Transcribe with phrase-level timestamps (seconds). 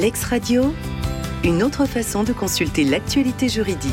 [0.00, 0.72] Lex Radio,
[1.44, 3.92] une autre façon de consulter l'actualité juridique.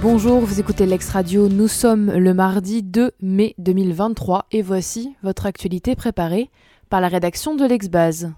[0.00, 5.46] Bonjour, vous écoutez Lex Radio, nous sommes le mardi 2 mai 2023 et voici votre
[5.46, 6.48] actualité préparée
[6.90, 8.30] par la rédaction de l'Exbase.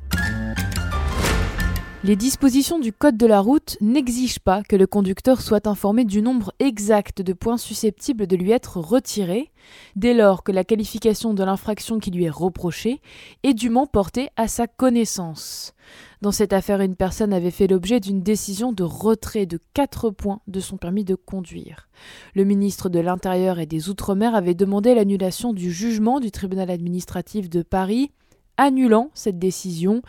[2.03, 6.23] Les dispositions du Code de la route n'exigent pas que le conducteur soit informé du
[6.23, 9.51] nombre exact de points susceptibles de lui être retirés,
[9.97, 13.03] dès lors que la qualification de l'infraction qui lui est reprochée
[13.43, 15.75] est dûment portée à sa connaissance.
[16.23, 20.41] Dans cette affaire, une personne avait fait l'objet d'une décision de retrait de 4 points
[20.47, 21.91] de son permis de conduire.
[22.35, 27.51] Le ministre de l'Intérieur et des Outre-mer avait demandé l'annulation du jugement du tribunal administratif
[27.51, 28.11] de Paris
[28.61, 30.03] annulant cette décision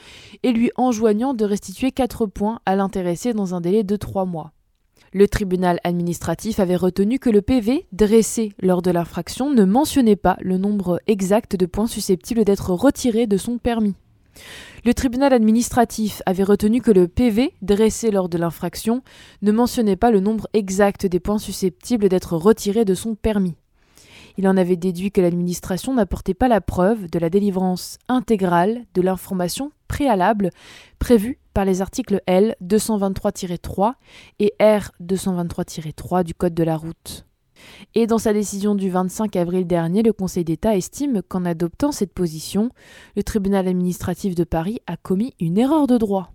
[0.43, 4.51] et lui enjoignant de restituer 4 points à l'intéressé dans un délai de 3 mois.
[5.13, 10.37] Le tribunal administratif avait retenu que le PV dressé lors de l'infraction ne mentionnait pas
[10.41, 13.95] le nombre exact de points susceptibles d'être retirés de son permis.
[14.85, 19.01] Le tribunal administratif avait retenu que le PV dressé lors de l'infraction
[19.41, 23.55] ne mentionnait pas le nombre exact des points susceptibles d'être retirés de son permis.
[24.37, 29.01] Il en avait déduit que l'administration n'apportait pas la preuve de la délivrance intégrale de
[29.01, 30.51] l'information préalable
[30.99, 33.93] prévue par les articles L 223-3
[34.39, 37.25] et R 223-3 du Code de la route.
[37.93, 42.13] Et dans sa décision du 25 avril dernier, le Conseil d'État estime qu'en adoptant cette
[42.13, 42.69] position,
[43.15, 46.33] le tribunal administratif de Paris a commis une erreur de droit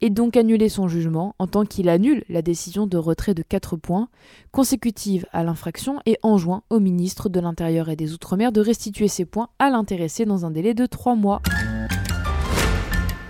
[0.00, 3.76] et donc annuler son jugement en tant qu'il annule la décision de retrait de 4
[3.76, 4.08] points
[4.50, 9.24] consécutive à l'infraction et enjoint au ministre de l'Intérieur et des Outre-mer de restituer ces
[9.24, 11.40] points à l'intéressé dans un délai de 3 mois.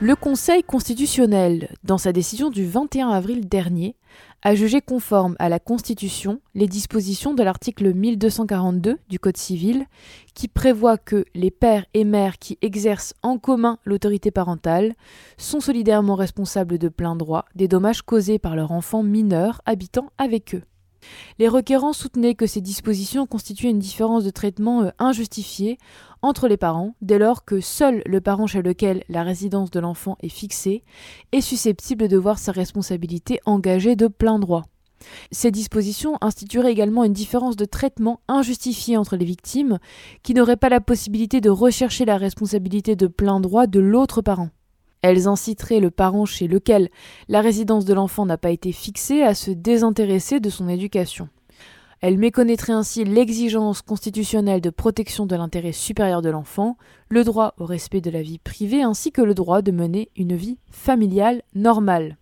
[0.01, 3.95] Le Conseil constitutionnel, dans sa décision du 21 avril dernier,
[4.43, 9.87] a jugé conforme à la Constitution les dispositions de l'article 1242 du Code civil
[10.35, 14.95] qui prévoit que les pères et mères qui exercent en commun l'autorité parentale
[15.37, 20.55] sont solidairement responsables de plein droit des dommages causés par leur enfant mineur habitant avec
[20.55, 20.63] eux.
[21.39, 25.79] Les requérants soutenaient que ces dispositions constituaient une différence de traitement euh, injustifiée
[26.23, 30.17] entre les parents, dès lors que seul le parent chez lequel la résidence de l'enfant
[30.21, 30.85] est fixée
[31.33, 34.65] est susceptible de voir sa responsabilité engagée de plein droit.
[35.31, 39.79] Ces dispositions institueraient également une différence de traitement injustifiée entre les victimes,
[40.23, 44.51] qui n'auraient pas la possibilité de rechercher la responsabilité de plein droit de l'autre parent.
[45.03, 46.89] Elles inciteraient le parent chez lequel
[47.29, 51.29] la résidence de l'enfant n'a pas été fixée à se désintéresser de son éducation.
[52.03, 56.77] Elles méconnaîtraient ainsi l'exigence constitutionnelle de protection de l'intérêt supérieur de l'enfant,
[57.09, 60.35] le droit au respect de la vie privée ainsi que le droit de mener une
[60.35, 62.19] vie familiale normale.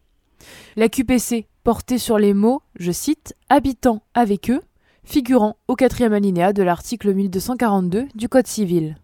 [0.76, 4.60] La QPC portait sur les mots, je cite, habitant avec eux,
[5.02, 8.98] figurant au quatrième alinéa de l'article 1242 du Code civil.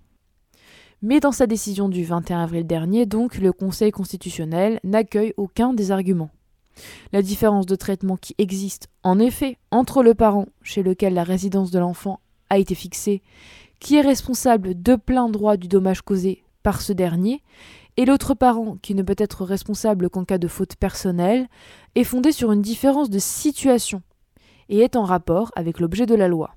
[1.00, 5.90] Mais dans sa décision du 21 avril dernier, donc, le Conseil constitutionnel n'accueille aucun des
[5.90, 6.30] arguments.
[7.12, 11.70] La différence de traitement qui existe en effet entre le parent chez lequel la résidence
[11.70, 12.20] de l'enfant
[12.50, 13.22] a été fixée,
[13.80, 17.42] qui est responsable de plein droit du dommage causé par ce dernier,
[17.96, 21.48] et l'autre parent qui ne peut être responsable qu'en cas de faute personnelle,
[21.94, 24.02] est fondée sur une différence de situation
[24.68, 26.54] et est en rapport avec l'objet de la loi.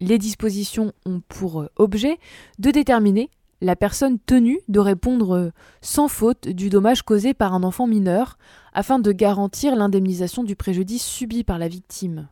[0.00, 2.18] Les dispositions ont pour objet
[2.58, 3.30] de déterminer
[3.64, 8.36] la personne tenue de répondre sans faute du dommage causé par un enfant mineur
[8.74, 12.28] afin de garantir l'indemnisation du préjudice subi par la victime.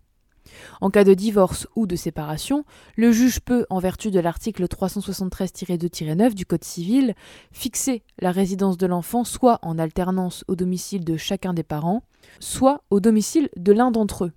[0.83, 2.65] En cas de divorce ou de séparation,
[2.97, 7.15] le juge peut, en vertu de l'article 373-2-9 du Code civil,
[7.51, 12.03] fixer la résidence de l'enfant soit en alternance au domicile de chacun des parents,
[12.41, 14.33] soit au domicile de l'un d'entre eux.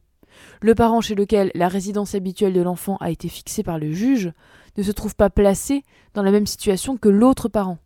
[0.62, 4.32] Le parent chez lequel la résidence habituelle de l'enfant a été fixée par le juge
[4.78, 7.78] ne se trouve pas placé dans la même situation que l'autre parent.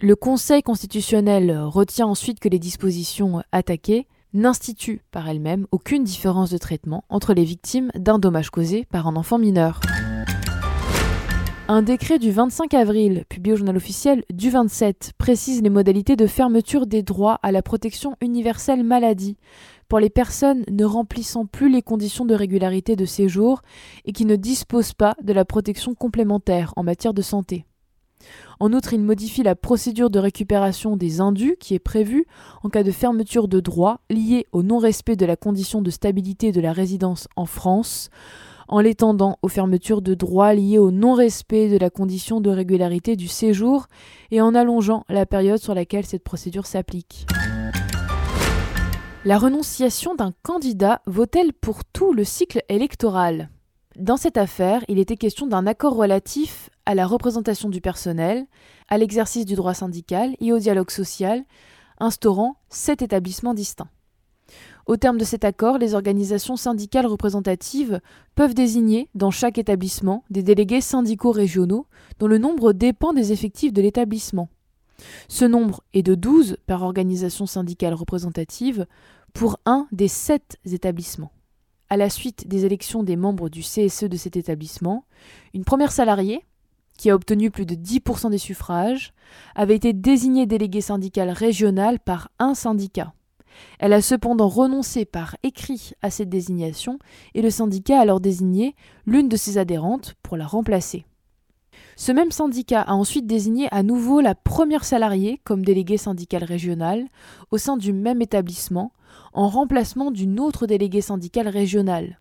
[0.00, 6.58] Le Conseil constitutionnel retient ensuite que les dispositions attaquées n'instituent par elles-mêmes aucune différence de
[6.58, 9.80] traitement entre les victimes d'un dommage causé par un enfant mineur.
[11.72, 16.26] Un décret du 25 avril, publié au journal officiel du 27, précise les modalités de
[16.26, 19.36] fermeture des droits à la protection universelle maladie
[19.88, 23.62] pour les personnes ne remplissant plus les conditions de régularité de séjour
[24.04, 27.66] et qui ne disposent pas de la protection complémentaire en matière de santé.
[28.58, 32.26] En outre, il modifie la procédure de récupération des indus qui est prévue
[32.64, 36.60] en cas de fermeture de droits liés au non-respect de la condition de stabilité de
[36.60, 38.10] la résidence en France
[38.70, 43.26] en l'étendant aux fermetures de droits liées au non-respect de la condition de régularité du
[43.26, 43.88] séjour
[44.30, 47.26] et en allongeant la période sur laquelle cette procédure s'applique.
[49.24, 53.50] La renonciation d'un candidat vaut-elle pour tout le cycle électoral?
[53.96, 58.46] Dans cette affaire, il était question d'un accord relatif à la représentation du personnel,
[58.88, 61.42] à l'exercice du droit syndical et au dialogue social,
[61.98, 63.90] instaurant sept établissements distincts.
[64.90, 68.00] Au terme de cet accord, les organisations syndicales représentatives
[68.34, 71.86] peuvent désigner dans chaque établissement des délégués syndicaux régionaux
[72.18, 74.48] dont le nombre dépend des effectifs de l'établissement.
[75.28, 78.84] Ce nombre est de 12 par organisation syndicale représentative
[79.32, 81.30] pour un des sept établissements.
[81.88, 85.04] À la suite des élections des membres du CSE de cet établissement,
[85.54, 86.44] une première salariée,
[86.98, 89.14] qui a obtenu plus de 10% des suffrages,
[89.54, 93.14] avait été désignée déléguée syndicale régionale par un syndicat.
[93.78, 96.98] Elle a cependant renoncé par écrit à cette désignation
[97.34, 98.74] et le syndicat a alors désigné
[99.06, 101.04] l'une de ses adhérentes pour la remplacer.
[101.96, 107.06] Ce même syndicat a ensuite désigné à nouveau la première salariée comme déléguée syndicale régionale
[107.50, 108.92] au sein du même établissement,
[109.32, 112.20] en remplacement d'une autre déléguée syndicale régionale.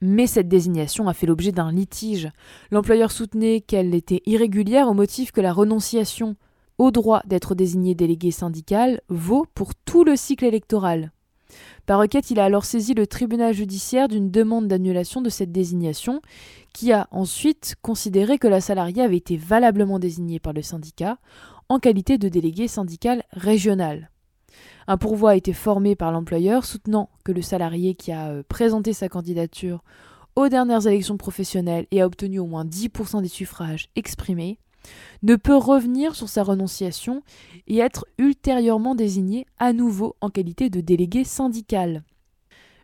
[0.00, 2.28] Mais cette désignation a fait l'objet d'un litige.
[2.70, 6.36] L'employeur soutenait qu'elle était irrégulière au motif que la renonciation
[6.78, 11.12] au droit d'être désigné délégué syndical vaut pour tout le cycle électoral.
[11.86, 16.20] Par requête, il a alors saisi le tribunal judiciaire d'une demande d'annulation de cette désignation,
[16.72, 21.18] qui a ensuite considéré que la salariée avait été valablement désignée par le syndicat
[21.68, 24.10] en qualité de délégué syndical régional.
[24.88, 28.92] Un pourvoi a été formé par l'employeur soutenant que le salarié qui a euh, présenté
[28.92, 29.82] sa candidature
[30.36, 34.58] aux dernières élections professionnelles et a obtenu au moins 10% des suffrages exprimés
[35.22, 37.22] ne peut revenir sur sa renonciation
[37.66, 42.02] et être ultérieurement désigné à nouveau en qualité de délégué syndical.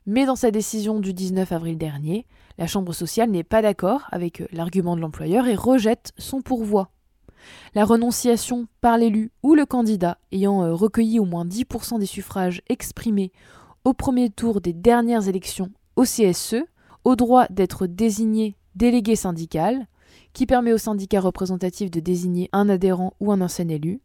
[0.07, 2.27] Mais dans sa décision du 19 avril dernier,
[2.59, 6.91] la Chambre sociale n'est pas d'accord avec l'argument de l'employeur et rejette son pourvoi.
[7.75, 12.63] La renonciation par l'élu ou le candidat ayant euh, recueilli au moins 10% des suffrages
[12.69, 13.33] exprimés
[13.85, 16.65] au premier tour des dernières élections au CSE,
[17.05, 19.87] au droit d'être désigné délégué syndical,
[20.33, 24.01] qui permet au syndicat représentatif de désigner un adhérent ou un ancien élu,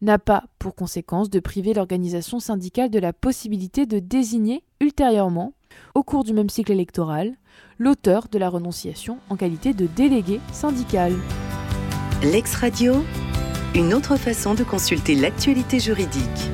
[0.00, 5.54] n'a pas pour conséquence de priver l'organisation syndicale de la possibilité de désigner ultérieurement,
[5.94, 7.36] au cours du même cycle électoral,
[7.78, 11.14] l'auteur de la renonciation en qualité de délégué syndical.
[12.22, 13.04] L'ex-radio,
[13.74, 16.50] une autre façon de consulter l'actualité juridique.